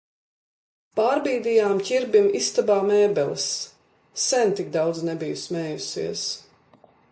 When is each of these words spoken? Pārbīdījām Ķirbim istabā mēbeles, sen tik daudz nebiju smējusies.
Pārbīdījām 0.99 1.81
Ķirbim 1.89 2.29
istabā 2.39 2.79
mēbeles, 2.87 3.45
sen 4.25 4.57
tik 4.61 4.75
daudz 4.79 5.05
nebiju 5.11 5.39
smējusies. 5.45 6.27